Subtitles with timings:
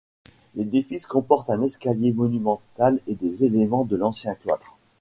[0.55, 4.75] L'édifice comporte un escalier monumental et des éléments de l'ancien cloître.